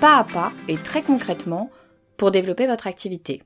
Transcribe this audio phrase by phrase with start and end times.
[0.00, 1.70] pas à pas et très concrètement
[2.16, 3.42] pour développer votre activité.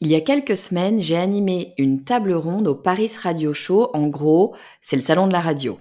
[0.00, 3.90] Il y a quelques semaines, j'ai animé une table ronde au Paris Radio Show.
[3.94, 5.78] En gros, c'est le salon de la radio.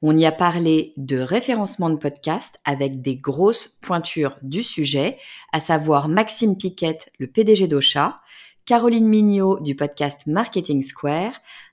[0.00, 5.18] On y a parlé de référencement de podcast avec des grosses pointures du sujet,
[5.52, 8.20] à savoir Maxime Piquette, le PDG d'Ocha,
[8.64, 11.32] Caroline Mignot du podcast Marketing Square,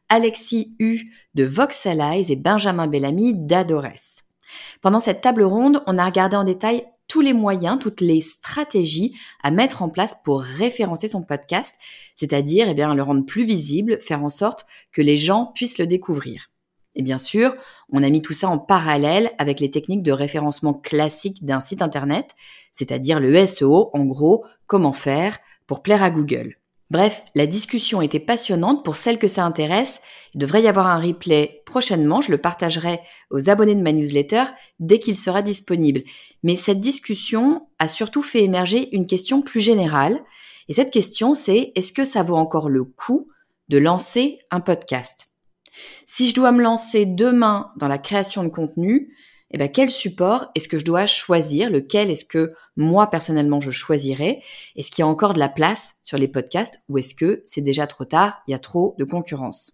[0.09, 4.24] Alexis Hu de Voxalize et Benjamin Bellamy d'Adores.
[4.81, 9.15] Pendant cette table ronde, on a regardé en détail tous les moyens, toutes les stratégies
[9.43, 11.75] à mettre en place pour référencer son podcast,
[12.15, 15.87] c'est-à-dire eh bien le rendre plus visible, faire en sorte que les gens puissent le
[15.87, 16.49] découvrir.
[16.95, 17.55] Et bien sûr,
[17.91, 21.81] on a mis tout ça en parallèle avec les techniques de référencement classiques d'un site
[21.81, 22.31] internet,
[22.71, 25.37] c'est-à-dire le SEO, en gros, comment faire
[25.67, 26.55] pour plaire à Google.
[26.91, 30.01] Bref, la discussion était passionnante pour celles que ça intéresse.
[30.33, 32.21] Il devrait y avoir un replay prochainement.
[32.21, 32.99] Je le partagerai
[33.31, 34.43] aux abonnés de ma newsletter
[34.79, 36.03] dès qu'il sera disponible.
[36.43, 40.23] Mais cette discussion a surtout fait émerger une question plus générale.
[40.67, 43.29] Et cette question, c'est est-ce que ça vaut encore le coup
[43.69, 45.29] de lancer un podcast?
[46.05, 49.15] Si je dois me lancer demain dans la création de contenu,
[49.51, 51.69] eh ben, quel support est-ce que je dois choisir?
[51.69, 54.41] Lequel est-ce que moi personnellement je choisirais?
[54.75, 57.61] Est-ce qu'il y a encore de la place sur les podcasts ou est-ce que c'est
[57.61, 58.41] déjà trop tard?
[58.47, 59.71] Il y a trop de concurrence.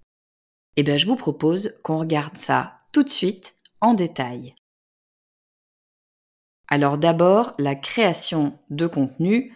[0.78, 4.56] Eh bien, je vous propose qu'on regarde ça tout de suite en détail.
[6.68, 9.54] Alors d'abord, la création de contenu,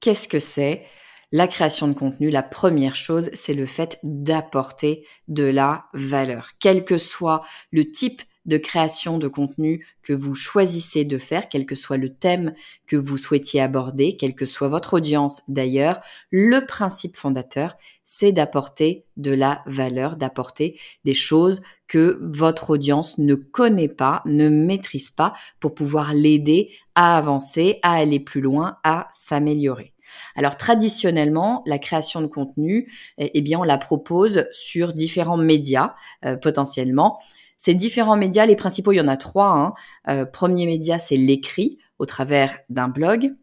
[0.00, 0.84] qu'est-ce que c'est?
[1.30, 6.52] La création de contenu, la première chose, c'est le fait d'apporter de la valeur.
[6.58, 11.66] Quel que soit le type de création de contenu que vous choisissez de faire, quel
[11.66, 12.54] que soit le thème
[12.86, 16.00] que vous souhaitiez aborder, quelle que soit votre audience d'ailleurs,
[16.30, 23.34] le principe fondateur, c'est d'apporter de la valeur, d'apporter des choses que votre audience ne
[23.34, 29.08] connaît pas, ne maîtrise pas pour pouvoir l'aider à avancer, à aller plus loin, à
[29.12, 29.92] s'améliorer.
[30.36, 35.94] Alors traditionnellement, la création de contenu, eh, eh bien, on la propose sur différents médias
[36.24, 37.18] euh, potentiellement.
[37.58, 39.50] Ces différents médias, les principaux, il y en a trois.
[39.50, 39.74] Hein.
[40.08, 43.34] Euh, premier média, c'est l'écrit au travers d'un blog.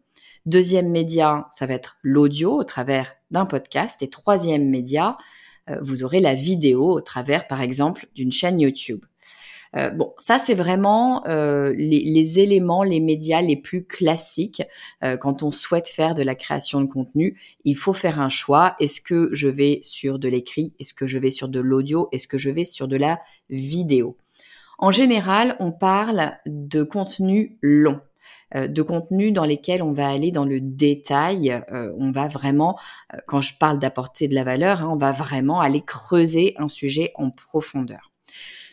[0.46, 4.00] Deuxième média, ça va être l'audio au travers d'un podcast.
[4.02, 5.18] Et troisième média,
[5.68, 9.04] euh, vous aurez la vidéo au travers, par exemple, d'une chaîne YouTube.
[9.74, 14.62] Euh, bon, ça c'est vraiment euh, les, éléments, les médias les plus classiques
[15.02, 17.38] euh, quand on souhaite faire de la création de contenu.
[17.64, 18.76] Il faut faire un choix.
[18.80, 20.72] Est-ce que je vais sur de l'écrit?
[20.78, 22.08] Est-ce que je vais sur de l'audio?
[22.12, 24.16] Est-ce que je vais sur de la vidéo?
[24.78, 28.00] En général, on parle de contenu long
[28.54, 31.62] de contenu dans lesquels on va aller dans le détail.
[31.98, 32.78] on va vraiment,
[33.26, 37.12] quand je parle d'apporter de la valeur, hein, on va vraiment aller creuser un sujet
[37.16, 38.12] en profondeur.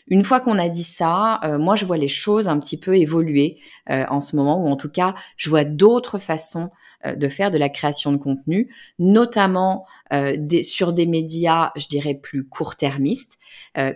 [0.08, 2.98] Une fois qu'on a dit ça, euh, moi je vois les choses un petit peu
[2.98, 3.60] évoluer
[3.90, 6.72] euh, en ce moment, ou en tout cas je vois d'autres façons
[7.06, 9.86] euh, de faire de la création de contenu, notamment
[10.62, 13.40] sur des médias, je dirais, plus court-termistes,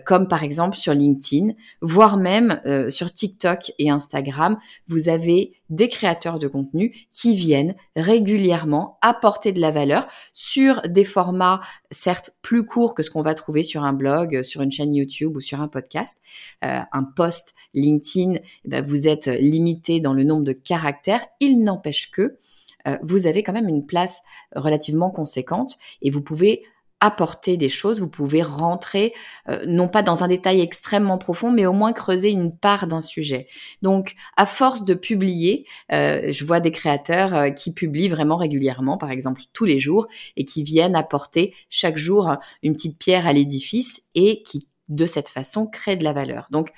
[0.04, 2.60] comme par exemple sur LinkedIn, voire même
[2.90, 4.58] sur TikTok et Instagram,
[4.88, 11.04] vous avez des créateurs de contenu qui viennent régulièrement apporter de la valeur sur des
[11.04, 11.60] formats
[11.90, 15.36] certes plus courts que ce qu'on va trouver sur un blog, sur une chaîne YouTube
[15.36, 16.20] ou sur un podcast.
[16.64, 21.26] Euh, un post LinkedIn, eh ben, vous êtes limité dans le nombre de caractères.
[21.40, 22.38] Il n'empêche que
[22.86, 24.22] euh, vous avez quand même une place
[24.54, 26.64] relativement conséquente et vous pouvez
[27.00, 29.14] apporter des choses, vous pouvez rentrer,
[29.48, 33.00] euh, non pas dans un détail extrêmement profond, mais au moins creuser une part d'un
[33.00, 33.46] sujet.
[33.82, 38.98] Donc, à force de publier, euh, je vois des créateurs euh, qui publient vraiment régulièrement,
[38.98, 43.32] par exemple tous les jours, et qui viennent apporter chaque jour une petite pierre à
[43.32, 46.48] l'édifice et qui, de cette façon, créent de la valeur.
[46.50, 46.72] Donc,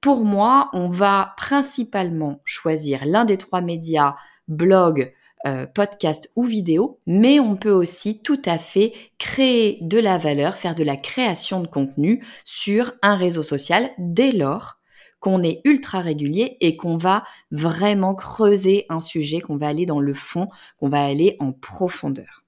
[0.00, 4.16] pour moi, on va principalement choisir l'un des trois médias,
[4.48, 5.12] blog,
[5.46, 10.56] euh, podcast ou vidéo, mais on peut aussi tout à fait créer de la valeur,
[10.56, 14.80] faire de la création de contenu sur un réseau social dès lors
[15.18, 20.00] qu'on est ultra régulier et qu'on va vraiment creuser un sujet, qu'on va aller dans
[20.00, 20.48] le fond,
[20.78, 22.44] qu'on va aller en profondeur.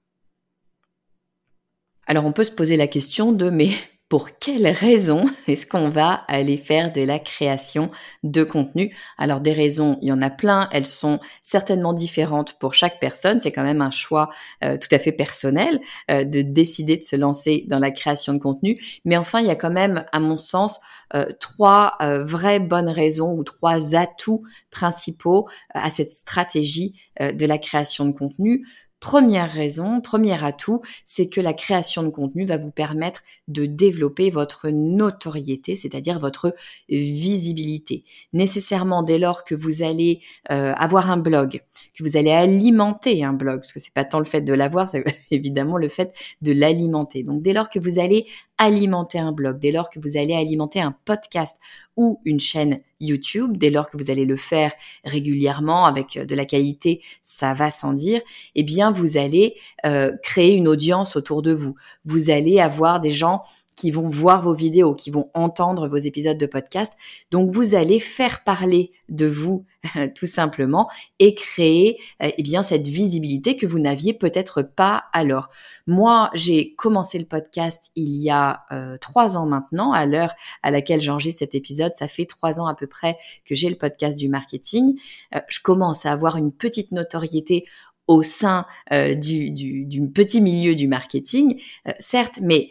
[2.05, 3.71] Alors on peut se poser la question de mais
[4.09, 7.89] pour quelles raisons est-ce qu'on va aller faire de la création
[8.23, 8.95] de contenu?
[9.17, 13.41] Alors des raisons, il y en a plein, elles sont certainement différentes pour chaque personne,
[13.41, 14.29] c'est quand même un choix
[14.63, 15.79] euh, tout à fait personnel
[16.11, 19.51] euh, de décider de se lancer dans la création de contenu, mais enfin il y
[19.51, 20.79] a quand même à mon sens
[21.15, 28.05] euh, trois vraies bonnes raisons ou trois atouts principaux à cette stratégie de la création
[28.05, 28.65] de contenu.
[29.03, 34.29] Première raison, premier atout, c'est que la création de contenu va vous permettre de développer
[34.29, 36.55] votre notoriété, c'est-à-dire votre
[36.87, 38.05] visibilité.
[38.31, 40.21] Nécessairement, dès lors que vous allez
[40.51, 41.59] euh, avoir un blog,
[41.93, 44.87] que vous allez alimenter un blog, parce que c'est pas tant le fait de l'avoir,
[44.87, 47.23] c'est évidemment le fait de l'alimenter.
[47.23, 48.25] Donc, dès lors que vous allez
[48.63, 51.59] alimenter un blog, dès lors que vous allez alimenter un podcast
[51.95, 54.71] ou une chaîne YouTube, dès lors que vous allez le faire
[55.03, 58.21] régulièrement avec euh, de la qualité, ça va sans dire,
[58.55, 59.55] eh bien vous allez
[59.85, 61.75] euh, créer une audience autour de vous.
[62.05, 63.43] Vous allez avoir des gens
[63.75, 66.93] qui vont voir vos vidéos, qui vont entendre vos épisodes de podcast.
[67.31, 69.65] Donc vous allez faire parler de vous
[70.15, 70.89] tout simplement
[71.19, 75.49] et créer euh, eh bien cette visibilité que vous n'aviez peut-être pas alors.
[75.87, 80.71] Moi, j'ai commencé le podcast il y a euh, trois ans maintenant, à l'heure à
[80.71, 84.17] laquelle j'enregistre cet épisode, ça fait trois ans à peu près que j'ai le podcast
[84.17, 84.97] du marketing.
[85.35, 87.65] Euh, je commence à avoir une petite notoriété
[88.05, 91.61] au sein du, du, petit milieu du marketing,
[91.99, 92.69] certes, mais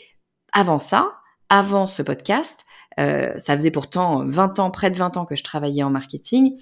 [0.52, 1.18] avant ça,
[1.48, 2.64] avant ce podcast,
[3.00, 6.58] euh, ça faisait pourtant 20 ans, près de 20 ans que je travaillais en marketing,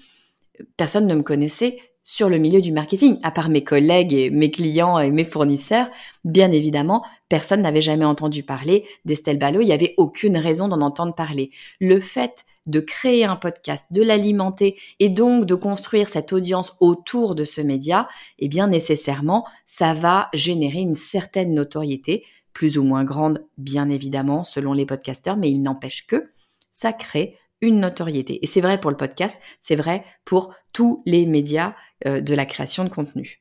[0.77, 4.49] personne ne me connaissait sur le milieu du marketing, à part mes collègues et mes
[4.49, 5.89] clients et mes fournisseurs.
[6.25, 10.81] Bien évidemment, personne n'avait jamais entendu parler d'Estelle Ballot, il n'y avait aucune raison d'en
[10.81, 11.51] entendre parler.
[11.79, 17.33] Le fait de créer un podcast, de l'alimenter et donc de construire cette audience autour
[17.33, 18.07] de ce média,
[18.39, 24.43] eh bien nécessairement, ça va générer une certaine notoriété, plus ou moins grande, bien évidemment,
[24.43, 26.31] selon les podcasteurs, mais il n'empêche que
[26.71, 28.43] ça crée une notoriété.
[28.43, 31.75] Et c'est vrai pour le podcast, c'est vrai pour tous les médias
[32.07, 33.40] euh, de la création de contenu.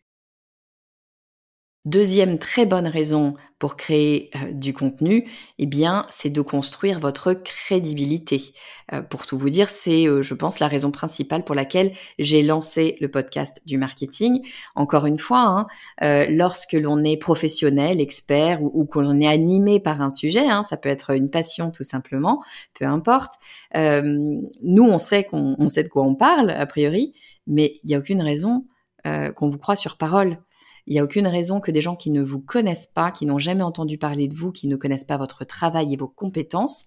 [1.86, 5.26] Deuxième très bonne raison pour créer euh, du contenu,
[5.58, 8.52] eh bien, c'est de construire votre crédibilité.
[8.92, 12.42] Euh, pour tout vous dire, c'est, euh, je pense, la raison principale pour laquelle j'ai
[12.42, 14.46] lancé le podcast du marketing.
[14.74, 15.40] Encore une fois,
[16.02, 20.62] hein, lorsque l'on est professionnel, expert ou, que l'on est animé par un sujet, hein,
[20.62, 22.42] ça peut être une passion tout simplement,
[22.78, 23.32] peu importe.
[23.74, 27.14] nous, on sait qu'on on sait de quoi on parle a priori,
[27.46, 28.66] mais il n'y a aucune raison
[29.04, 30.38] qu'on vous croit sur parole.
[30.86, 33.38] Il n'y a aucune raison que des gens qui ne vous connaissent pas, qui n'ont
[33.38, 36.86] jamais entendu parler de vous, qui ne connaissent pas votre travail et vos compétences,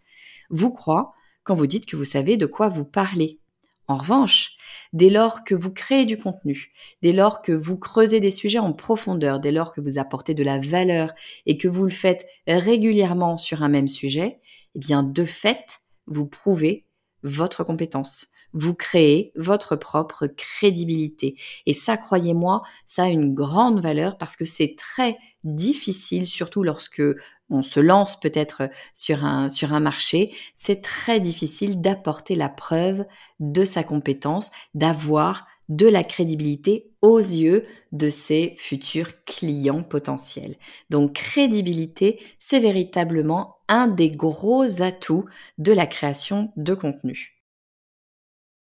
[0.50, 3.40] vous croient quand vous dites que vous savez de quoi vous parlez.
[3.88, 4.56] En revanche,
[4.94, 6.72] dès lors que vous créez du contenu,
[7.02, 10.44] dès lors que vous creusez des sujets en profondeur, dès lors que vous apportez de
[10.44, 11.14] la valeur
[11.46, 14.40] et que vous le faites régulièrement sur un même sujet,
[14.76, 16.86] eh bien, de fait, vous prouvez
[17.24, 21.36] votre compétence vous créez votre propre crédibilité.
[21.66, 27.04] Et ça, croyez-moi, ça a une grande valeur parce que c'est très difficile, surtout lorsque
[27.50, 33.06] on se lance peut-être sur un, sur un marché, c'est très difficile d'apporter la preuve
[33.40, 40.56] de sa compétence, d'avoir de la crédibilité aux yeux de ses futurs clients potentiels.
[40.90, 45.26] Donc crédibilité, c'est véritablement un des gros atouts
[45.58, 47.33] de la création de contenu.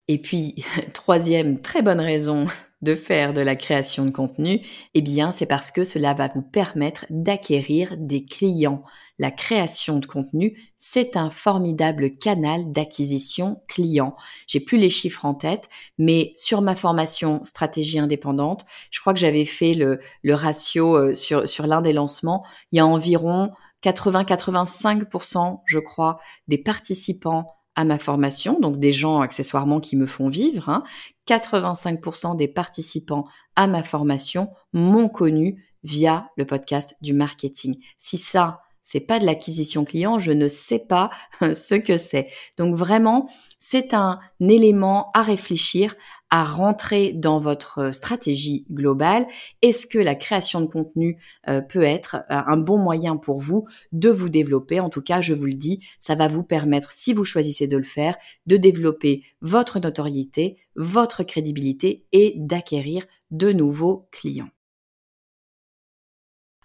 [0.08, 2.46] Et puis, troisième très bonne raison
[2.82, 4.60] de faire de la création de contenu,
[4.94, 8.84] eh bien, c'est parce que cela va vous permettre d'acquérir des clients.
[9.18, 14.14] La création de contenu, c'est un formidable canal d'acquisition client.
[14.46, 19.20] J'ai plus les chiffres en tête, mais sur ma formation stratégie indépendante, je crois que
[19.20, 19.98] j'avais fait le,
[20.34, 22.44] ratio euh, sur, sur l'un des lancements.
[22.72, 29.21] Il y a environ 80-85%, je crois, des participants à ma formation, donc des gens
[29.21, 30.83] accessoirement qui me font vivre.
[31.28, 32.35] 85% hein.
[32.35, 37.76] des participants à ma formation m'ont connu via le podcast du marketing.
[37.99, 42.28] Si ça, c'est pas de l'acquisition client, je ne sais pas ce que c'est.
[42.57, 43.28] Donc vraiment,
[43.59, 45.97] c'est un élément à réfléchir,
[46.31, 49.26] à rentrer dans votre stratégie globale.
[49.61, 53.66] Est-ce que la création de contenu euh, peut être euh, un bon moyen pour vous
[53.90, 54.78] de vous développer?
[54.78, 57.76] En tout cas, je vous le dis, ça va vous permettre, si vous choisissez de
[57.76, 58.14] le faire,
[58.47, 64.50] de développer votre notoriété, votre crédibilité et d'acquérir de nouveaux clients.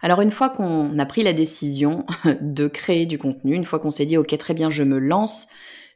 [0.01, 2.05] Alors une fois qu'on a pris la décision
[2.41, 5.48] de créer du contenu, une fois qu'on s'est dit ok très bien je me lance,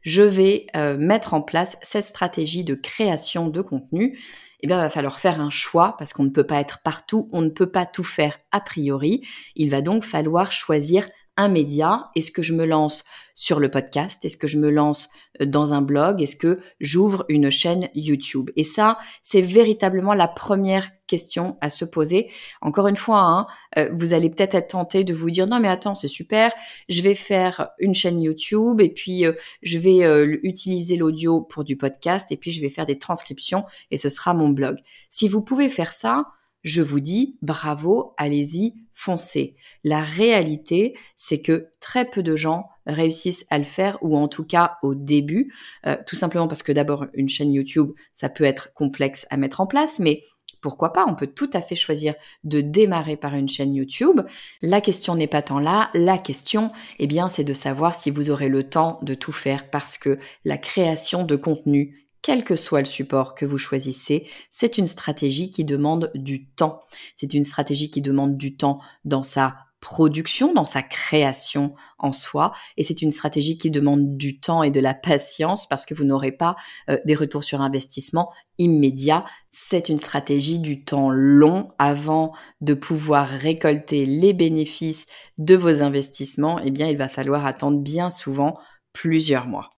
[0.02, 4.20] je vais euh, mettre en place cette stratégie de création de contenu,
[4.62, 7.30] eh bien, il va falloir faire un choix parce qu'on ne peut pas être partout,
[7.32, 9.22] on ne peut pas tout faire a priori.
[9.56, 11.06] Il va donc falloir choisir
[11.38, 12.10] un média?
[12.16, 13.04] Est-ce que je me lance
[13.36, 14.24] sur le podcast?
[14.24, 15.10] Est-ce que je me lance
[15.42, 16.22] euh, dans un blog?
[16.22, 18.50] Est-ce que j'ouvre une chaîne YouTube?
[18.56, 22.32] Et ça, c'est véritablement la première question à se poser.
[22.62, 25.68] Encore une fois, hein, euh, vous allez peut-être être tenté de vous dire non mais
[25.68, 26.52] attends c'est super,
[26.90, 30.00] je vais faire une chaîne YouTube et puis euh, je vais
[30.42, 34.34] utiliser l'audio pour du podcast et puis je vais faire des transcriptions et ce sera
[34.34, 34.78] mon blog.
[35.10, 36.26] Si vous pouvez faire ça,
[36.66, 39.56] je vous dis bravo, allez-y, foncez.
[39.84, 44.44] La réalité, c'est que très peu de gens réussissent à le faire, ou en tout
[44.44, 45.54] cas au début,
[45.86, 49.62] euh, tout simplement parce que d'abord, une chaîne YouTube, ça peut être complexe à mettre
[49.62, 50.24] en place, mais
[50.62, 54.22] pourquoi pas, on peut tout à fait choisir de démarrer par une chaîne YouTube.
[54.64, 58.32] La question n'est pas tant là, la question, eh bien, c'est de savoir si vous
[58.32, 62.80] aurez le temps de tout faire parce que la création de contenu quel que soit
[62.80, 66.82] le support que vous choisissez, c'est une stratégie qui demande du temps.
[67.16, 72.52] C'est une stratégie qui demande du temps dans sa production, dans sa création en soi.
[72.78, 76.04] Et c'est une stratégie qui demande du temps et de la patience parce que vous
[76.04, 76.56] n'aurez pas
[76.90, 79.24] euh, des retours sur investissement immédiats.
[79.52, 85.06] C'est une stratégie du temps long avant de pouvoir récolter les bénéfices
[85.38, 86.60] de vos investissements.
[86.66, 88.58] Eh bien, il va falloir attendre bien souvent
[88.94, 89.70] plusieurs mois.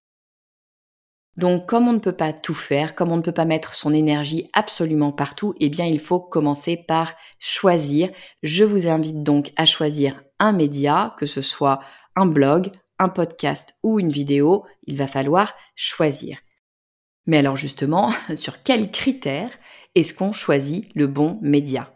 [1.38, 3.94] Donc, comme on ne peut pas tout faire, comme on ne peut pas mettre son
[3.94, 8.10] énergie absolument partout, eh bien, il faut commencer par choisir.
[8.42, 11.78] Je vous invite donc à choisir un média, que ce soit
[12.16, 14.66] un blog, un podcast ou une vidéo.
[14.88, 16.38] Il va falloir choisir.
[17.26, 19.56] Mais alors justement, sur quels critères
[19.94, 21.92] est-ce qu'on choisit le bon média?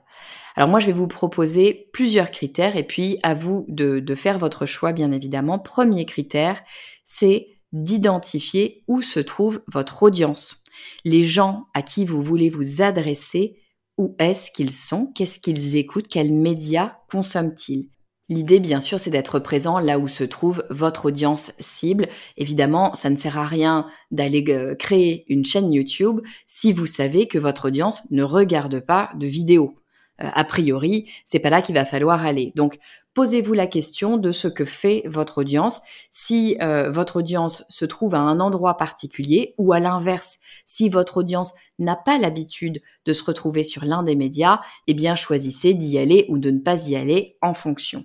[0.54, 4.66] Alors moi, je vais vous proposer plusieurs critères et puis à vous de, faire votre
[4.66, 5.58] choix, bien évidemment.
[5.58, 6.62] Premier critère,
[7.04, 10.56] c'est d'identifier où se trouve votre audience.
[11.04, 13.58] Les gens à qui vous voulez vous adresser,
[13.98, 17.88] où est-ce qu'ils sont, qu'est-ce qu'ils écoutent, quels médias consomment-ils.
[18.28, 22.08] L'idée, bien sûr, c'est d'être présent là où se trouve votre audience cible.
[22.38, 27.28] Évidemment, ça ne sert à rien d'aller euh, créer une chaîne YouTube si vous savez
[27.28, 29.74] que votre audience ne regarde pas de vidéos.
[30.22, 32.52] Euh, a priori, c'est pas là qu'il va falloir aller.
[32.56, 32.78] Donc,
[33.14, 35.80] posez-vous la question de ce que fait votre audience.
[36.10, 41.18] Si euh, votre audience se trouve à un endroit particulier ou à l'inverse, si votre
[41.18, 45.98] audience n'a pas l'habitude de se retrouver sur l'un des médias, eh bien choisissez d'y
[45.98, 48.04] aller ou de ne pas y aller en fonction.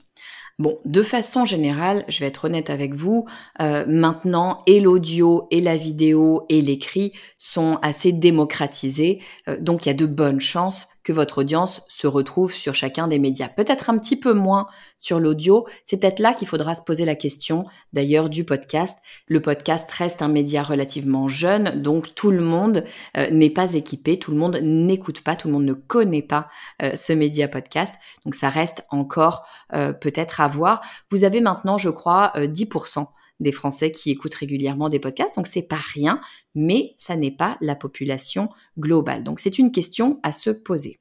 [0.59, 3.27] Bon, de façon générale, je vais être honnête avec vous,
[3.61, 9.89] euh, maintenant, et l'audio, et la vidéo, et l'écrit sont assez démocratisés, euh, donc il
[9.89, 13.47] y a de bonnes chances que votre audience se retrouve sur chacun des médias.
[13.47, 15.65] Peut-être un petit peu moins sur l'audio.
[15.85, 18.99] C'est peut-être là qu'il faudra se poser la question, d'ailleurs, du podcast.
[19.29, 22.83] Le podcast reste un média relativement jeune, donc tout le monde
[23.15, 26.49] euh, n'est pas équipé, tout le monde n'écoute pas, tout le monde ne connaît pas
[26.83, 27.95] euh, ce média podcast.
[28.25, 30.81] Donc ça reste encore euh, peut-être à voir.
[31.09, 33.07] Vous avez maintenant, je crois, 10%
[33.39, 35.35] des Français qui écoutent régulièrement des podcasts.
[35.35, 36.19] Donc c'est pas rien,
[36.55, 39.23] mais ça n'est pas la population globale.
[39.23, 40.99] Donc c'est une question à se poser.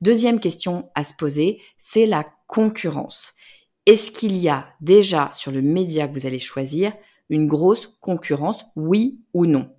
[0.00, 3.34] Deuxième question à se poser, c'est la concurrence.
[3.86, 6.92] Est-ce qu'il y a déjà sur le média que vous allez choisir
[7.28, 9.70] une grosse concurrence, oui ou non?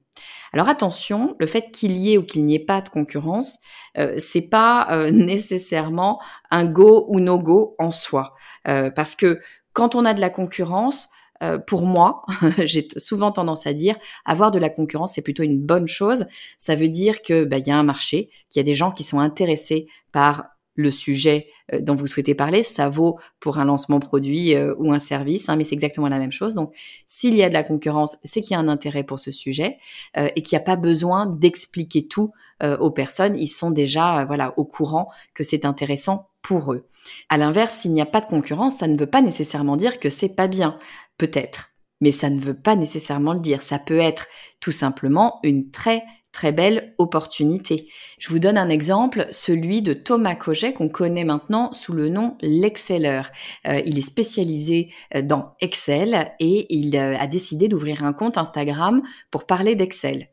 [0.53, 3.60] Alors attention, le fait qu'il y ait ou qu'il n'y ait pas de concurrence,
[3.98, 8.33] euh, c'est pas euh, nécessairement un go ou no go en soi,
[8.67, 9.39] euh, parce que
[9.74, 11.10] quand on a de la concurrence,
[11.41, 12.24] euh, pour moi,
[12.65, 13.95] j'ai souvent tendance à dire,
[14.25, 16.25] avoir de la concurrence, c'est plutôt une bonne chose.
[16.57, 19.03] Ça veut dire que bah, y a un marché, qu'il y a des gens qui
[19.03, 20.45] sont intéressés par
[20.81, 22.63] le sujet euh, dont vous souhaitez parler.
[22.63, 26.19] Ça vaut pour un lancement produit euh, ou un service, hein, mais c'est exactement la
[26.19, 26.55] même chose.
[26.55, 26.73] Donc,
[27.07, 29.77] s'il y a de la concurrence, c'est qu'il y a un intérêt pour ce sujet
[30.15, 33.38] et qu'il n'y a pas besoin d'expliquer tout aux personnes.
[33.38, 36.88] Ils sont déjà voilà au courant que c'est intéressant pour eux.
[37.29, 40.09] À l'inverse, s'il n'y a pas de concurrence, ça ne veut pas nécessairement dire que
[40.09, 40.77] c'est pas bien.
[41.17, 41.71] Peut-être.
[42.00, 43.61] Mais ça ne veut pas nécessairement le dire.
[43.61, 44.27] Ça peut être
[44.59, 47.89] tout simplement une très très belle opportunité.
[48.17, 52.38] Je vous donne un exemple, celui de Thomas Coget qu'on connaît maintenant sous le nom
[52.41, 53.23] l'Exceller.
[53.67, 58.38] Euh, il est spécialisé euh, dans Excel et il euh, a décidé d'ouvrir un compte
[58.38, 60.29] Instagram pour parler d'Excel.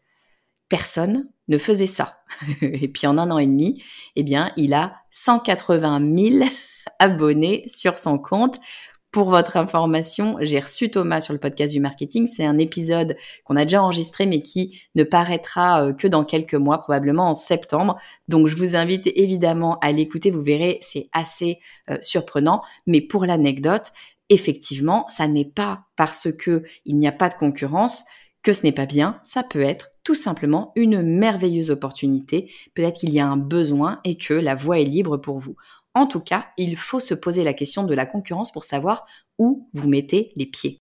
[0.69, 2.19] Personne ne faisait ça.
[2.62, 3.83] et puis en un an et demi,
[4.17, 6.50] eh bien, il a 180 000
[6.99, 8.61] abonnés sur son compte
[9.11, 12.27] pour votre information, j'ai reçu Thomas sur le podcast du marketing.
[12.27, 16.55] C'est un épisode qu'on a déjà enregistré, mais qui ne paraîtra euh, que dans quelques
[16.55, 17.97] mois, probablement en septembre.
[18.29, 20.31] Donc, je vous invite évidemment à l'écouter.
[20.31, 21.59] Vous verrez, c'est assez
[21.91, 22.62] euh, surprenant.
[22.87, 23.93] Mais pour l'anecdote,
[24.29, 28.05] effectivement, ça n'est pas parce que il n'y a pas de concurrence
[28.43, 29.19] que ce n'est pas bien.
[29.23, 32.50] Ça peut être tout simplement une merveilleuse opportunité.
[32.75, 35.57] Peut-être qu'il y a un besoin et que la voie est libre pour vous.
[35.95, 39.07] En tout cas, il faut se poser la question de la concurrence pour savoir
[39.38, 40.78] où vous mettez les pieds.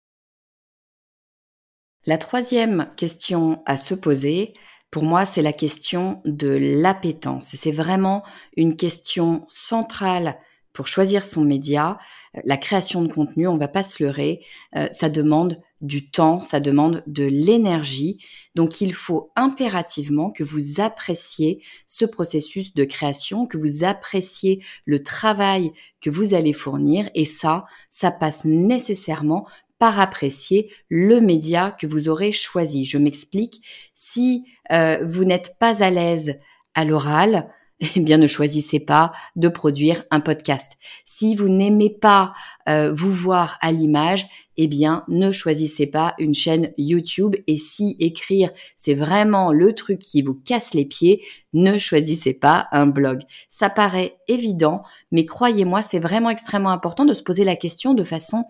[2.05, 4.53] La troisième question à se poser,
[4.91, 7.47] pour moi, c'est la question de l'appétence.
[7.55, 8.24] C'est vraiment
[8.55, 10.38] une question centrale
[10.71, 11.97] pour choisir son média.
[12.43, 14.45] La création de contenu, on ne va pas se leurrer,
[14.75, 18.24] euh, ça demande du temps, ça demande de l'énergie.
[18.55, 25.03] Donc il faut impérativement que vous appréciez ce processus de création, que vous appréciez le
[25.03, 27.10] travail que vous allez fournir.
[27.13, 29.46] Et ça, ça passe nécessairement
[29.77, 32.86] par apprécier le média que vous aurez choisi.
[32.86, 33.62] Je m'explique.
[33.94, 36.39] Si euh, vous n'êtes pas à l'aise
[36.74, 37.50] à l'oral,
[37.96, 40.77] eh bien ne choisissez pas de produire un podcast.
[41.03, 42.34] Si vous n'aimez pas
[42.70, 44.27] euh, vous voir à l'image,
[44.58, 50.00] eh bien ne choisissez pas une chaîne YouTube et si écrire c'est vraiment le truc
[50.00, 53.22] qui vous casse les pieds, ne choisissez pas un blog.
[53.50, 58.03] Ça paraît évident, mais croyez-moi, c'est vraiment extrêmement important de se poser la question de
[58.03, 58.46] façon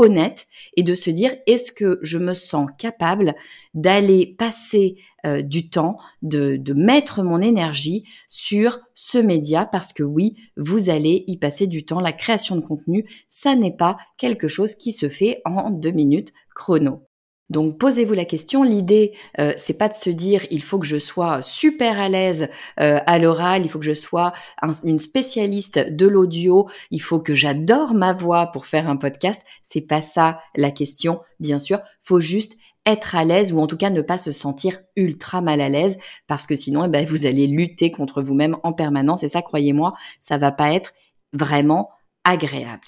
[0.00, 3.34] honnête et de se dire est-ce que je me sens capable
[3.74, 9.66] d'aller passer euh, du temps, de, de mettre mon énergie sur ce média?
[9.66, 12.00] Parce que oui, vous allez y passer du temps.
[12.00, 16.32] La création de contenu, ça n'est pas quelque chose qui se fait en deux minutes
[16.54, 17.09] chrono.
[17.50, 18.62] Donc posez-vous la question.
[18.62, 22.48] L'idée, euh, c'est pas de se dire il faut que je sois super à l'aise
[22.78, 24.32] euh, à l'oral, il faut que je sois
[24.84, 29.42] une spécialiste de l'audio, il faut que j'adore ma voix pour faire un podcast.
[29.64, 31.80] C'est pas ça la question, bien sûr.
[32.02, 35.60] Faut juste être à l'aise ou en tout cas ne pas se sentir ultra mal
[35.60, 39.28] à l'aise parce que sinon, eh ben, vous allez lutter contre vous-même en permanence et
[39.28, 40.94] ça, croyez-moi, ça va pas être
[41.32, 41.90] vraiment
[42.24, 42.86] agréable.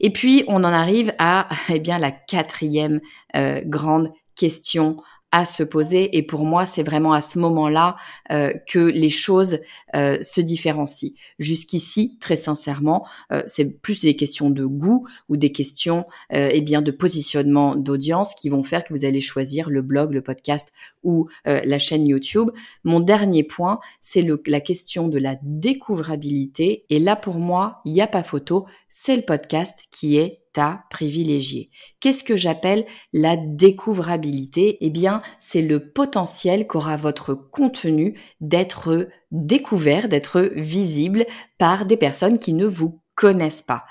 [0.00, 3.00] Et puis, on en arrive à eh bien, la quatrième
[3.34, 4.98] euh, grande question
[5.32, 6.16] à se poser.
[6.16, 7.96] Et pour moi, c'est vraiment à ce moment-là
[8.30, 9.58] euh, que les choses
[9.94, 11.10] euh, se différencient.
[11.38, 13.06] Jusqu'ici, très sincèrement,
[13.46, 18.48] c'est plus des questions de goût ou des questions eh bien de positionnement d'audience qui
[18.48, 22.50] vont faire que vous allez choisir le blog, le podcast ou la chaîne YouTube.
[22.84, 26.84] Mon dernier point, c'est la question de la découvrabilité.
[26.88, 28.66] Et là, pour moi, il n'y a pas photo,
[28.98, 30.46] c'est le podcast qui est
[30.90, 31.70] privilégié.
[32.00, 34.78] Qu'est-ce que j'appelle la découvrabilité?
[34.80, 41.26] Eh bien, c'est le potentiel qu'aura votre contenu d'être découvert, d'être visible
[41.58, 43.84] par des personnes qui ne vous connaissent pas.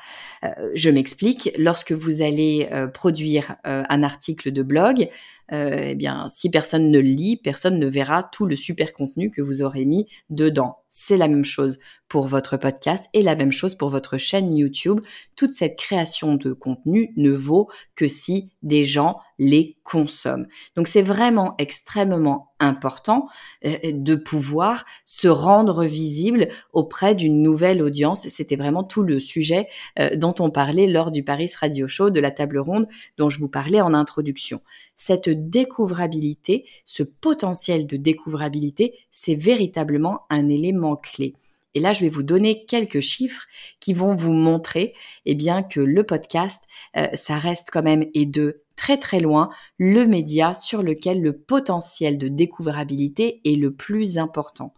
[0.44, 5.10] Euh, je m'explique, lorsque vous allez euh, produire euh, un article de blog,
[5.52, 9.62] eh bien, si personne ne lit, personne ne verra tout le super contenu que vous
[9.62, 10.78] aurez mis dedans.
[10.90, 15.02] C'est la même chose pour votre podcast et la même chose pour votre chaîne YouTube.
[15.36, 20.48] Toute cette création de contenu ne vaut que si des gens les consomment.
[20.76, 23.28] Donc c'est vraiment extrêmement important
[23.66, 28.30] euh, de pouvoir se rendre visible auprès d'une nouvelle audience.
[28.30, 29.68] C'était vraiment tout le sujet
[30.00, 33.40] euh, dont on parlait lors du Paris Radio Show, de la table ronde dont je
[33.40, 34.62] vous parlais en introduction.
[34.96, 41.36] Cette découvrabilité, ce potentiel de découvrabilité, c'est véritablement un élément clé.
[41.76, 43.46] Et là, je vais vous donner quelques chiffres
[43.80, 44.94] qui vont vous montrer,
[45.26, 46.64] eh bien, que le podcast,
[46.98, 51.34] euh, ça reste quand même et de très très loin le média sur lequel le
[51.34, 54.74] potentiel de découvrabilité est le plus important.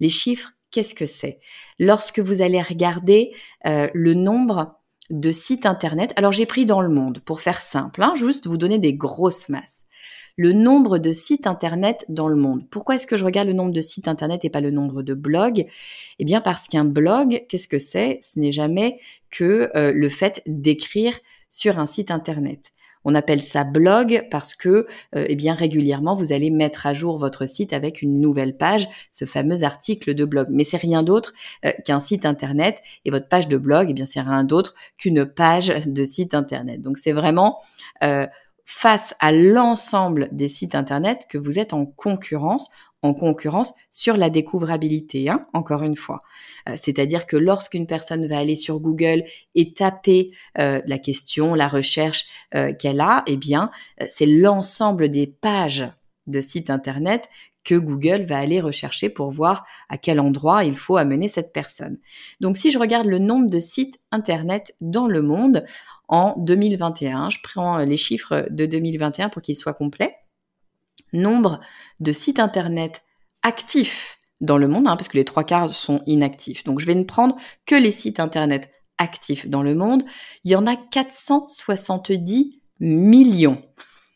[0.00, 1.38] Les chiffres, qu'est-ce que c'est?
[1.78, 3.34] Lorsque vous allez regarder
[3.66, 4.77] euh, le nombre
[5.10, 8.58] de sites internet, alors j'ai pris dans le monde pour faire simple, hein, juste vous
[8.58, 9.88] donner des grosses masses
[10.38, 12.62] le nombre de sites internet dans le monde.
[12.70, 15.12] Pourquoi est-ce que je regarde le nombre de sites internet et pas le nombre de
[15.12, 15.66] blogs?
[16.20, 18.20] Eh bien parce qu'un blog, qu'est-ce que c'est?
[18.22, 21.18] Ce n'est jamais que euh, le fait d'écrire
[21.50, 22.70] sur un site internet.
[23.04, 27.18] On appelle ça blog parce que, euh, eh bien, régulièrement, vous allez mettre à jour
[27.18, 30.48] votre site avec une nouvelle page, ce fameux article de blog.
[30.50, 31.32] Mais c'est rien d'autre
[31.64, 35.24] euh, qu'un site internet et votre page de blog, eh bien, c'est rien d'autre qu'une
[35.24, 36.80] page de site internet.
[36.80, 37.58] Donc, c'est vraiment
[38.70, 42.68] face à l'ensemble des sites Internet que vous êtes en concurrence
[43.02, 46.22] en concurrence sur la découvrabilité, hein, encore une fois.
[46.68, 51.68] Euh, c'est-à-dire que lorsqu'une personne va aller sur Google et taper euh, la question, la
[51.68, 53.70] recherche euh, qu'elle a, eh bien,
[54.08, 55.88] c'est l'ensemble des pages
[56.26, 57.28] de sites internet
[57.64, 61.98] que Google va aller rechercher pour voir à quel endroit il faut amener cette personne.
[62.40, 65.66] Donc si je regarde le nombre de sites internet dans le monde
[66.08, 70.16] en 2021, je prends les chiffres de 2021 pour qu'ils soient complets.
[71.12, 71.60] Nombre
[72.00, 73.02] de sites internet
[73.42, 76.64] actifs dans le monde, hein, parce que les trois quarts sont inactifs.
[76.64, 80.04] Donc je vais ne prendre que les sites internet actifs dans le monde.
[80.44, 83.62] Il y en a 470 millions.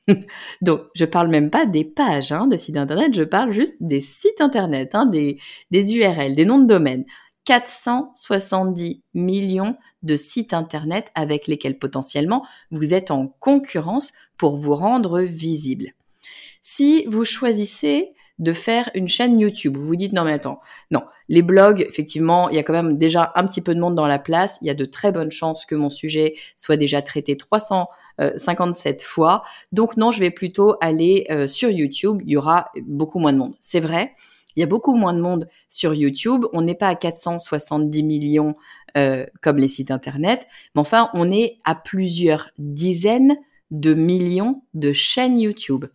[0.62, 4.00] Donc, je parle même pas des pages hein, de sites internet, je parle juste des
[4.00, 5.38] sites internet, hein, des,
[5.70, 7.04] des URL, des noms de domaine.
[7.44, 15.20] 470 millions de sites internet avec lesquels potentiellement vous êtes en concurrence pour vous rendre
[15.20, 15.92] visible.
[16.62, 19.76] Si vous choisissez de faire une chaîne YouTube.
[19.76, 22.98] Vous vous dites non mais attends, non, les blogs, effectivement, il y a quand même
[22.98, 24.58] déjà un petit peu de monde dans la place.
[24.62, 29.42] Il y a de très bonnes chances que mon sujet soit déjà traité 357 fois.
[29.70, 32.20] Donc non, je vais plutôt aller euh, sur YouTube.
[32.24, 33.54] Il y aura beaucoup moins de monde.
[33.60, 34.14] C'est vrai.
[34.56, 36.44] Il y a beaucoup moins de monde sur YouTube.
[36.52, 38.56] On n'est pas à 470 millions
[38.96, 43.36] euh, comme les sites internet, mais enfin, on est à plusieurs dizaines
[43.70, 45.86] de millions de chaînes YouTube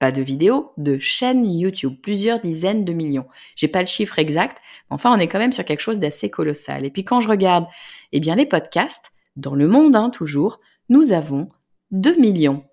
[0.00, 3.26] pas de vidéos, de chaînes YouTube, plusieurs dizaines de millions.
[3.54, 4.58] J'ai pas le chiffre exact,
[4.90, 6.86] mais enfin on est quand même sur quelque chose d'assez colossal.
[6.86, 7.66] Et puis quand je regarde,
[8.12, 10.58] eh bien les podcasts, dans le monde hein, toujours,
[10.88, 11.50] nous avons
[11.90, 12.64] 2 millions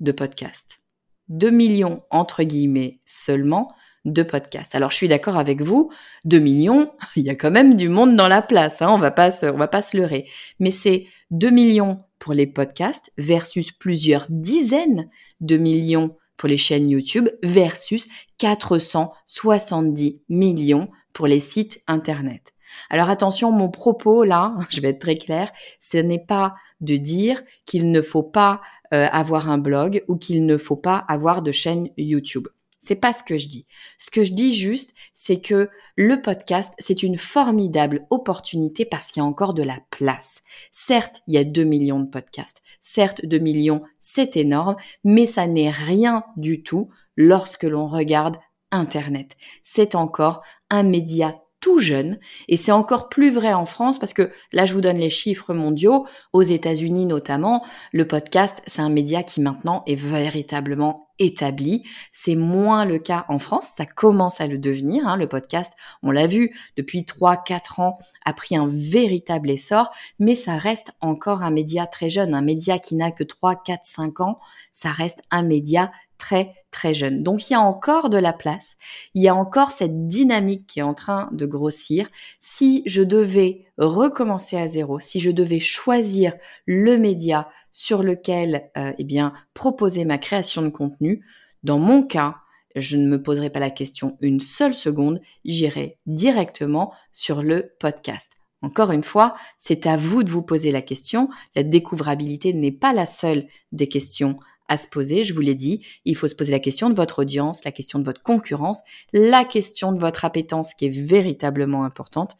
[0.00, 0.80] de podcasts.
[1.28, 3.72] 2 millions entre guillemets seulement
[4.04, 4.74] de podcasts.
[4.74, 5.92] Alors je suis d'accord avec vous,
[6.24, 9.12] 2 millions, il y a quand même du monde dans la place, hein, on va
[9.12, 10.28] pas on va pas se leurrer.
[10.58, 15.08] Mais c'est 2 millions pour les podcasts versus plusieurs dizaines
[15.40, 22.52] de millions pour les chaînes YouTube versus 470 millions pour les sites Internet.
[22.90, 27.44] Alors attention, mon propos là, je vais être très clair, ce n'est pas de dire
[27.64, 28.60] qu'il ne faut pas
[28.92, 32.48] euh, avoir un blog ou qu'il ne faut pas avoir de chaîne YouTube.
[32.82, 33.66] C'est pas ce que je dis.
[33.98, 39.22] Ce que je dis juste, c'est que le podcast, c'est une formidable opportunité parce qu'il
[39.22, 40.42] y a encore de la place.
[40.72, 42.60] Certes, il y a 2 millions de podcasts.
[42.80, 48.36] Certes, 2 millions, c'est énorme, mais ça n'est rien du tout lorsque l'on regarde
[48.72, 49.36] Internet.
[49.62, 52.18] C'est encore un média tout jeune
[52.48, 55.54] et c'est encore plus vrai en France parce que là je vous donne les chiffres
[55.54, 62.34] mondiaux aux États-Unis notamment le podcast c'est un média qui maintenant est véritablement établi c'est
[62.34, 66.26] moins le cas en France ça commence à le devenir hein, le podcast on l'a
[66.26, 71.50] vu depuis 3 4 ans a pris un véritable essor mais ça reste encore un
[71.50, 74.38] média très jeune un média qui n'a que 3 4 5 ans
[74.72, 75.90] ça reste un média
[76.22, 77.24] très très jeune.
[77.24, 78.76] Donc il y a encore de la place,
[79.14, 82.08] il y a encore cette dynamique qui est en train de grossir.
[82.38, 86.32] Si je devais recommencer à zéro, si je devais choisir
[86.64, 91.24] le média sur lequel euh, eh bien proposer ma création de contenu,
[91.62, 92.36] dans mon cas,
[92.76, 98.32] je ne me poserai pas la question une seule seconde, j'irai directement sur le podcast.
[98.62, 101.28] Encore une fois, c'est à vous de vous poser la question.
[101.56, 104.36] La découvrabilité n'est pas la seule des questions
[104.68, 105.24] à se poser.
[105.24, 107.98] Je vous l'ai dit, il faut se poser la question de votre audience, la question
[107.98, 108.80] de votre concurrence,
[109.12, 112.36] la question de votre appétence qui est véritablement importante.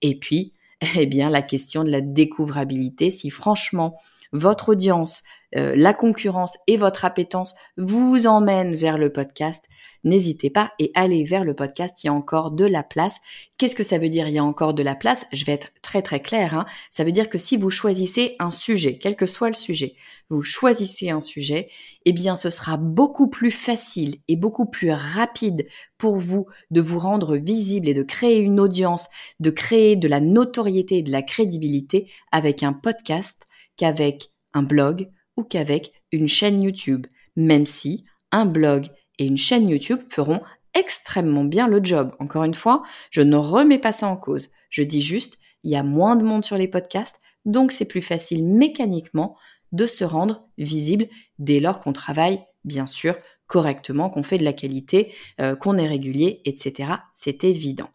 [0.00, 0.54] Et puis,
[0.96, 3.10] eh bien, la question de la découvrabilité.
[3.10, 3.98] Si franchement,
[4.36, 5.22] votre audience,
[5.56, 9.64] euh, la concurrence et votre appétence vous emmènent vers le podcast,
[10.02, 13.20] n'hésitez pas et allez vers le podcast, il y a encore de la place.
[13.58, 15.26] Qu'est-ce que ça veut dire il y a encore de la place?
[15.32, 16.54] Je vais être très très clair.
[16.54, 16.66] Hein.
[16.90, 19.94] Ça veut dire que si vous choisissez un sujet, quel que soit le sujet,
[20.30, 21.68] vous choisissez un sujet,
[22.04, 26.98] eh bien ce sera beaucoup plus facile et beaucoup plus rapide pour vous de vous
[26.98, 29.08] rendre visible et de créer une audience,
[29.40, 33.45] de créer de la notoriété et de la crédibilité avec un podcast
[33.76, 38.86] qu'avec un blog ou qu'avec une chaîne YouTube, même si un blog
[39.18, 40.40] et une chaîne YouTube feront
[40.74, 42.14] extrêmement bien le job.
[42.18, 44.50] Encore une fois, je ne remets pas ça en cause.
[44.70, 48.02] Je dis juste, il y a moins de monde sur les podcasts, donc c'est plus
[48.02, 49.36] facile mécaniquement
[49.72, 51.06] de se rendre visible
[51.38, 55.88] dès lors qu'on travaille, bien sûr, correctement, qu'on fait de la qualité, euh, qu'on est
[55.88, 56.90] régulier, etc.
[57.14, 57.90] C'est évident.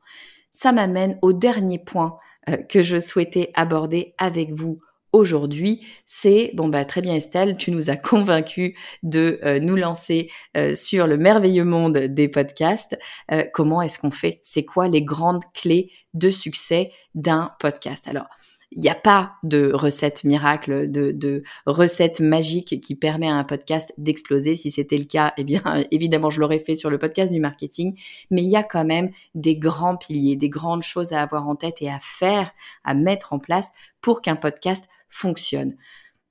[0.54, 2.18] Ça m'amène au dernier point
[2.50, 4.80] euh, que je souhaitais aborder avec vous
[5.14, 10.30] aujourd'hui, c'est bon bah très bien Estelle, tu nous as convaincu de euh, nous lancer
[10.58, 12.98] euh, sur le merveilleux monde des podcasts.
[13.32, 14.40] Euh, comment est-ce qu'on fait?
[14.42, 18.08] C'est quoi les grandes clés de succès d'un podcast?
[18.08, 18.28] Alors
[18.74, 23.44] il n'y a pas de recette miracle, de, de recette magique qui permet à un
[23.44, 24.56] podcast d'exploser.
[24.56, 28.00] Si c'était le cas, eh bien, évidemment, je l'aurais fait sur le podcast du marketing.
[28.30, 31.56] Mais il y a quand même des grands piliers, des grandes choses à avoir en
[31.56, 32.52] tête et à faire,
[32.86, 35.76] à mettre en place pour qu'un podcast fonctionne.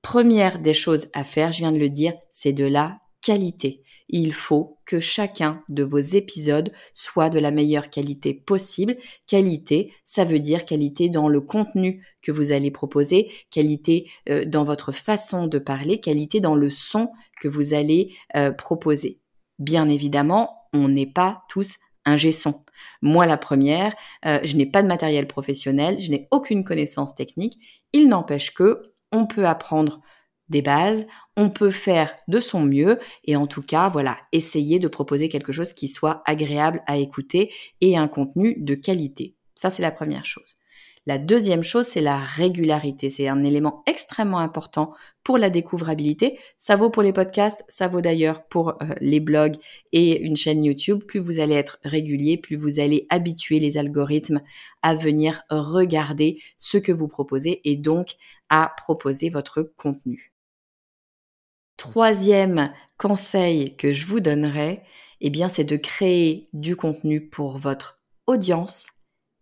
[0.02, 3.82] Première des choses à faire, je viens de le dire, c'est de la qualité.
[4.08, 8.96] Il faut que chacun de vos épisodes soit de la meilleure qualité possible.
[9.26, 14.64] Qualité, ça veut dire qualité dans le contenu que vous allez proposer, qualité euh, dans
[14.64, 19.20] votre façon de parler, qualité dans le son que vous allez euh, proposer.
[19.58, 21.76] Bien évidemment, on n'est pas tous
[22.10, 22.64] un son.
[23.02, 23.94] Moi, la première,
[24.26, 27.58] euh, je n'ai pas de matériel professionnel, je n'ai aucune connaissance technique.
[27.92, 30.00] Il n'empêche que on peut apprendre
[30.48, 34.88] des bases, on peut faire de son mieux et en tout cas, voilà, essayer de
[34.88, 39.36] proposer quelque chose qui soit agréable à écouter et un contenu de qualité.
[39.54, 40.59] Ça, c'est la première chose.
[41.06, 43.08] La deuxième chose, c'est la régularité.
[43.08, 44.92] C'est un élément extrêmement important
[45.24, 46.38] pour la découvrabilité.
[46.58, 49.56] Ça vaut pour les podcasts, ça vaut d'ailleurs pour euh, les blogs
[49.92, 51.02] et une chaîne YouTube.
[51.04, 54.42] Plus vous allez être régulier, plus vous allez habituer les algorithmes
[54.82, 58.16] à venir regarder ce que vous proposez et donc
[58.50, 60.34] à proposer votre contenu.
[61.78, 64.82] Troisième conseil que je vous donnerai,
[65.22, 68.86] eh bien, c'est de créer du contenu pour votre audience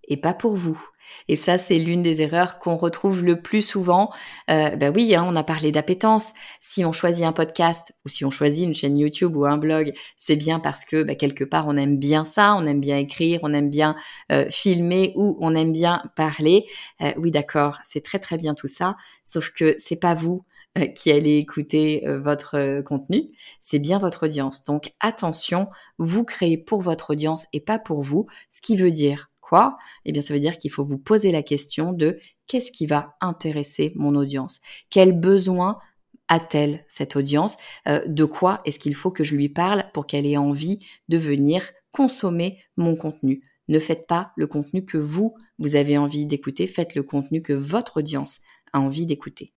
[0.04, 0.80] et pas pour vous.
[1.28, 4.10] Et ça, c'est l'une des erreurs qu'on retrouve le plus souvent.
[4.50, 6.32] Euh, ben oui, hein, on a parlé d'appétence.
[6.60, 9.92] Si on choisit un podcast ou si on choisit une chaîne YouTube ou un blog,
[10.16, 13.40] c'est bien parce que ben, quelque part on aime bien ça, on aime bien écrire,
[13.42, 13.96] on aime bien
[14.32, 16.66] euh, filmer ou on aime bien parler.
[17.02, 18.96] Euh, oui, d'accord, c'est très très bien tout ça.
[19.24, 20.44] Sauf que c'est pas vous
[20.94, 23.24] qui allez écouter votre contenu,
[23.60, 24.62] c'est bien votre audience.
[24.62, 25.68] Donc attention,
[25.98, 29.28] vous créez pour votre audience et pas pour vous, ce qui veut dire
[30.04, 33.16] Eh bien ça veut dire qu'il faut vous poser la question de qu'est-ce qui va
[33.20, 34.60] intéresser mon audience?
[34.90, 35.78] Quel besoin
[36.28, 37.56] a-t-elle cette audience?
[37.86, 41.70] De quoi est-ce qu'il faut que je lui parle pour qu'elle ait envie de venir
[41.92, 43.42] consommer mon contenu?
[43.68, 47.52] Ne faites pas le contenu que vous, vous avez envie d'écouter, faites le contenu que
[47.52, 48.40] votre audience
[48.72, 49.52] a envie d'écouter.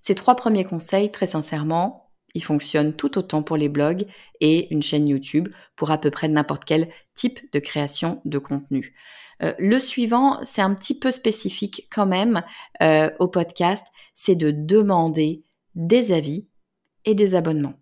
[0.00, 2.05] Ces trois premiers conseils, très sincèrement,
[2.36, 4.04] ils fonctionnent tout autant pour les blogs
[4.40, 8.94] et une chaîne YouTube pour à peu près n'importe quel type de création de contenu.
[9.42, 12.42] Euh, le suivant, c'est un petit peu spécifique quand même
[12.82, 15.44] euh, au podcast, c'est de demander
[15.74, 16.46] des avis
[17.06, 17.80] et des abonnements.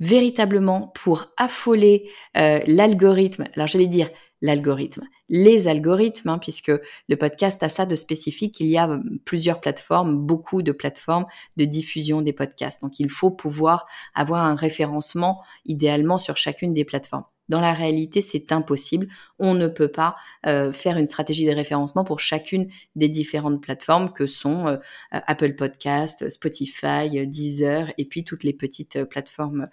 [0.00, 2.08] Véritablement pour affoler
[2.38, 4.08] euh, l'algorithme, alors j'allais dire
[4.42, 6.72] l'algorithme, les algorithmes, hein, puisque
[7.08, 8.60] le podcast a ça de spécifique.
[8.60, 11.26] Il y a euh, plusieurs plateformes, beaucoup de plateformes
[11.56, 12.82] de diffusion des podcasts.
[12.82, 17.24] Donc il faut pouvoir avoir un référencement idéalement sur chacune des plateformes.
[17.48, 19.08] Dans la réalité, c'est impossible.
[19.40, 20.14] On ne peut pas
[20.46, 24.76] euh, faire une stratégie de référencement pour chacune des différentes plateformes que sont euh,
[25.10, 29.68] Apple Podcast, Spotify, Deezer et puis toutes les petites plateformes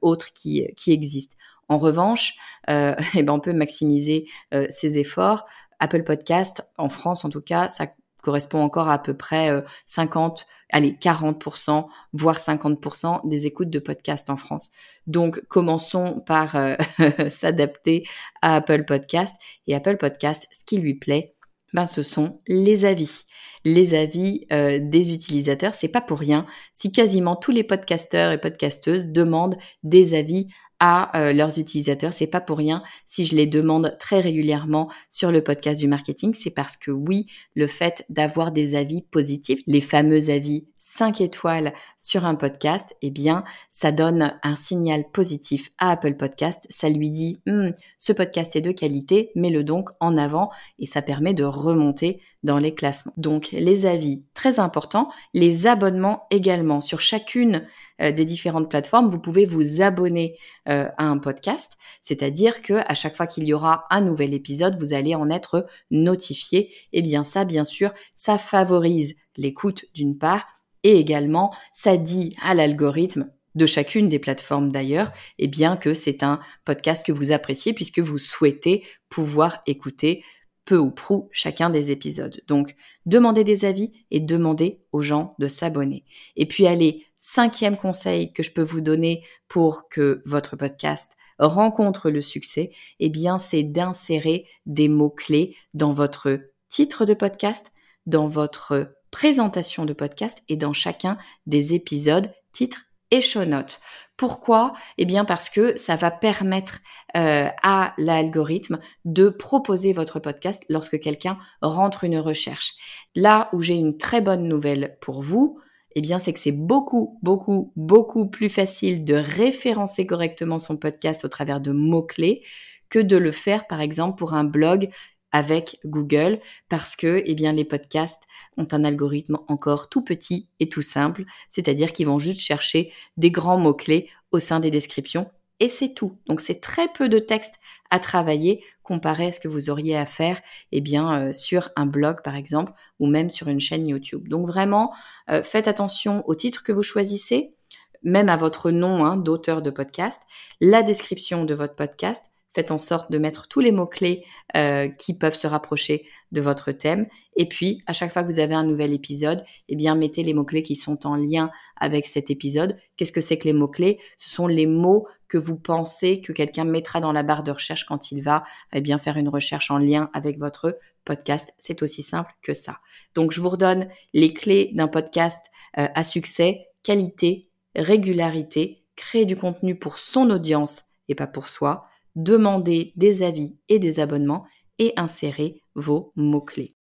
[0.00, 1.36] autres qui, qui existent.
[1.68, 2.34] En revanche,
[2.70, 5.46] euh, eh ben on peut maximiser euh, ses efforts.
[5.80, 7.88] Apple Podcast, en France en tout cas, ça
[8.22, 9.50] correspond encore à, peu près
[9.84, 14.70] 50, euh, allez, 40%, voire 50% des écoutes de podcasts en France.
[15.08, 16.56] Donc, commençons par
[17.30, 18.04] s'adapter
[18.40, 19.34] à Apple Podcast.
[19.66, 21.34] Et Apple Podcast, ce qui lui plaît,
[21.74, 23.24] ben, ce sont les avis.
[23.64, 29.06] Les avis des utilisateurs, c'est pas pour rien si quasiment tous les podcasteurs et podcasteuses
[29.06, 30.46] demandent des avis
[30.84, 32.12] à euh, leurs utilisateurs.
[32.12, 36.34] C'est pas pour rien si je les demande très régulièrement sur le podcast du marketing,
[36.34, 41.72] c'est parce que oui, le fait d'avoir des avis positifs, les fameux avis 5 étoiles
[41.96, 46.66] sur un podcast, eh bien, ça donne un signal positif à Apple Podcast.
[46.70, 47.68] Ça lui dit, hmm,
[48.00, 52.58] ce podcast est de qualité, mets-le donc en avant et ça permet de remonter dans
[52.58, 53.12] les classements.
[53.16, 55.08] Donc, les avis, très importants.
[55.34, 56.80] Les abonnements également.
[56.80, 57.64] Sur chacune
[58.00, 60.36] euh, des différentes plateformes, vous pouvez vous abonner
[60.68, 61.78] euh, à un podcast.
[62.02, 65.64] C'est-à-dire que à chaque fois qu'il y aura un nouvel épisode, vous allez en être
[65.92, 66.74] notifié.
[66.92, 70.44] Eh bien, ça, bien sûr, ça favorise l'écoute d'une part
[70.84, 76.22] et également, ça dit à l'algorithme de chacune des plateformes d'ailleurs, eh bien que c'est
[76.22, 80.24] un podcast que vous appréciez puisque vous souhaitez pouvoir écouter
[80.64, 82.40] peu ou prou chacun des épisodes.
[82.46, 86.04] Donc, demandez des avis et demandez aux gens de s'abonner.
[86.36, 92.10] Et puis, allez, cinquième conseil que je peux vous donner pour que votre podcast rencontre
[92.10, 97.72] le succès, eh bien, c'est d'insérer des mots-clés dans votre titre de podcast,
[98.06, 102.80] dans votre présentation de podcast et dans chacun des épisodes, titre
[103.12, 103.80] et show notes.
[104.16, 104.72] Pourquoi?
[104.98, 106.80] Eh bien parce que ça va permettre
[107.16, 112.74] euh, à l'algorithme de proposer votre podcast lorsque quelqu'un rentre une recherche.
[113.14, 115.60] Là où j'ai une très bonne nouvelle pour vous,
[115.94, 121.24] eh bien, c'est que c'est beaucoup, beaucoup, beaucoup plus facile de référencer correctement son podcast
[121.24, 122.42] au travers de mots-clés
[122.88, 124.88] que de le faire, par exemple, pour un blog
[125.32, 128.24] avec Google parce que eh bien les podcasts
[128.56, 133.30] ont un algorithme encore tout petit et tout simple, c'est-à-dire qu'ils vont juste chercher des
[133.30, 135.30] grands mots-clés au sein des descriptions
[135.62, 136.18] et c'est tout.
[136.26, 137.54] Donc c'est très peu de texte
[137.90, 140.40] à travailler comparé à ce que vous auriez à faire
[140.72, 144.26] eh bien euh, sur un blog par exemple ou même sur une chaîne YouTube.
[144.26, 144.92] Donc vraiment
[145.30, 147.54] euh, faites attention au titre que vous choisissez,
[148.02, 150.22] même à votre nom hein, d'auteur de podcast,
[150.60, 154.24] la description de votre podcast faites en sorte de mettre tous les mots-clés
[154.56, 157.06] euh, qui peuvent se rapprocher de votre thème.
[157.36, 160.34] Et puis, à chaque fois que vous avez un nouvel épisode, eh bien, mettez les
[160.34, 162.76] mots-clés qui sont en lien avec cet épisode.
[162.96, 163.98] Qu'est-ce que c'est que les mots-clés?
[164.18, 167.84] Ce sont les mots que vous pensez que quelqu'un mettra dans la barre de recherche
[167.84, 171.54] quand il va eh bien, faire une recherche en lien avec votre podcast.
[171.58, 172.78] C'est aussi simple que ça.
[173.14, 175.46] Donc, je vous redonne les clés d'un podcast
[175.78, 181.86] euh, à succès, qualité, régularité, créer du contenu pour son audience et pas pour soi
[182.16, 184.44] demandez des avis et des abonnements
[184.78, 186.76] et insérez vos mots-clés.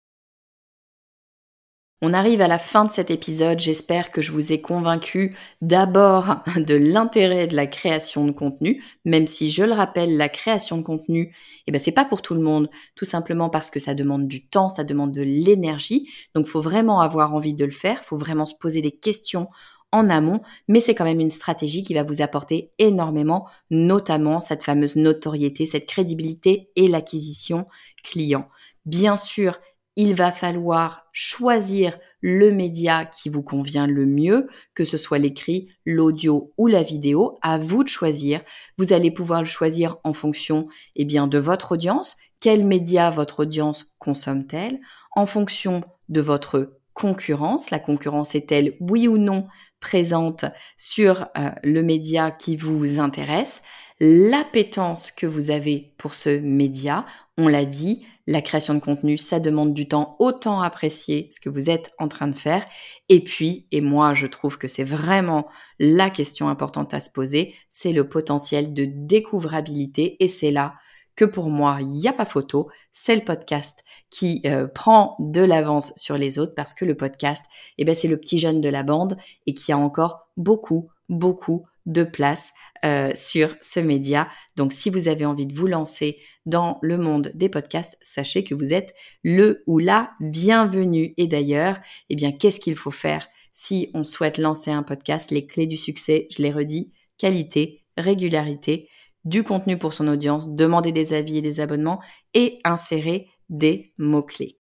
[2.01, 6.37] On arrive à la fin de cet épisode, j'espère que je vous ai convaincu d'abord
[6.57, 10.85] de l'intérêt de la création de contenu, même si je le rappelle, la création de
[10.85, 11.35] contenu,
[11.67, 14.47] eh ben c'est pas pour tout le monde, tout simplement parce que ça demande du
[14.47, 18.47] temps, ça demande de l'énergie, donc faut vraiment avoir envie de le faire, faut vraiment
[18.47, 19.49] se poser des questions
[19.93, 24.63] en amont, mais c'est quand même une stratégie qui va vous apporter énormément, notamment cette
[24.63, 27.67] fameuse notoriété, cette crédibilité et l'acquisition
[28.05, 28.49] client.
[28.85, 29.59] Bien sûr,
[29.97, 35.71] il va falloir choisir le média qui vous convient le mieux, que ce soit l'écrit,
[35.85, 37.37] l'audio ou la vidéo.
[37.43, 38.43] À vous de choisir.
[38.77, 42.17] Vous allez pouvoir le choisir en fonction, eh bien, de votre audience.
[42.39, 44.79] Quel média votre audience consomme-t-elle?
[45.17, 47.71] En fonction de votre concurrence.
[47.71, 49.47] La concurrence est-elle, oui ou non,
[49.81, 50.45] présente
[50.77, 53.63] sur euh, le média qui vous intéresse,
[54.01, 57.05] l'appétence que vous avez pour ce média.
[57.37, 61.49] On l'a dit, la création de contenu, ça demande du temps, autant apprécier ce que
[61.49, 62.65] vous êtes en train de faire.
[63.09, 67.55] Et puis, et moi je trouve que c'est vraiment la question importante à se poser,
[67.71, 70.23] c'est le potentiel de découvrabilité.
[70.23, 70.75] Et c'est là
[71.19, 75.41] que pour moi, il n'y a pas photo, c'est le podcast qui euh, prend de
[75.41, 77.45] l'avance sur les autres parce que le podcast,
[77.77, 81.67] eh ben, c'est le petit jeune de la bande et qui a encore beaucoup, beaucoup
[81.87, 82.53] de place
[82.85, 84.29] euh, sur ce média.
[84.55, 88.55] Donc si vous avez envie de vous lancer dans le monde des podcasts, sachez que
[88.55, 91.15] vous êtes le ou la bienvenue.
[91.17, 95.33] Et d'ailleurs, eh bien, qu'est-ce qu'il faut faire si on souhaite lancer un podcast?
[95.33, 98.89] Les clés du succès, je l'ai redit, qualité, régularité
[99.29, 102.01] du contenu pour son audience, demander des avis et des abonnements
[102.35, 104.59] et insérer des mots-clés.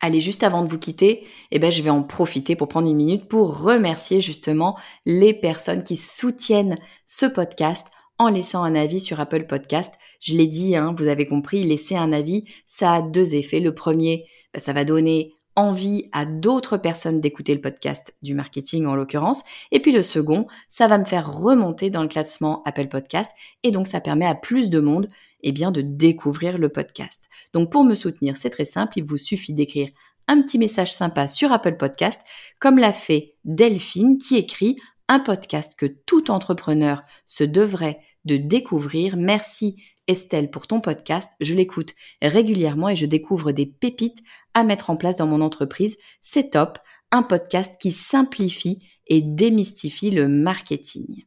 [0.00, 2.96] Allez, juste avant de vous quitter, eh ben, je vais en profiter pour prendre une
[2.96, 7.86] minute pour remercier justement les personnes qui soutiennent ce podcast
[8.18, 9.94] en laissant un avis sur Apple Podcast.
[10.20, 13.60] Je l'ai dit, hein, vous avez compris, laisser un avis, ça a deux effets.
[13.60, 18.86] Le premier, ben, ça va donner envie à d'autres personnes d'écouter le podcast du marketing
[18.86, 19.42] en l'occurrence.
[19.70, 23.70] Et puis le second, ça va me faire remonter dans le classement Apple Podcast et
[23.70, 25.08] donc ça permet à plus de monde
[25.42, 27.28] eh bien, de découvrir le podcast.
[27.52, 29.88] Donc pour me soutenir, c'est très simple, il vous suffit d'écrire
[30.28, 32.22] un petit message sympa sur Apple Podcast,
[32.60, 34.78] comme l'a fait Delphine qui écrit
[35.12, 39.18] un podcast que tout entrepreneur se devrait de découvrir.
[39.18, 41.30] Merci Estelle pour ton podcast.
[41.38, 44.20] Je l'écoute régulièrement et je découvre des pépites
[44.54, 45.98] à mettre en place dans mon entreprise.
[46.22, 46.78] C'est top.
[47.10, 51.24] Un podcast qui simplifie et démystifie le marketing.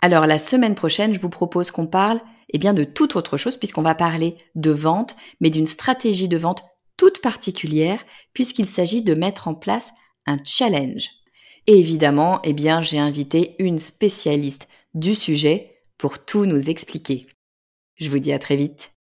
[0.00, 3.58] Alors la semaine prochaine, je vous propose qu'on parle eh bien de toute autre chose
[3.58, 6.62] puisqu'on va parler de vente, mais d'une stratégie de vente
[6.96, 9.92] toute particulière puisqu'il s'agit de mettre en place
[10.24, 11.10] un challenge.
[11.70, 17.26] Évidemment, eh bien, j'ai invité une spécialiste du sujet pour tout nous expliquer.
[17.96, 18.97] Je vous dis à très vite.